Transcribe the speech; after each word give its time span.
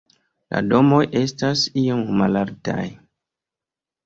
La 0.53 0.61
domoj 0.69 1.01
estas 1.19 1.67
iom 1.83 2.01
malaltaj. 2.23 2.89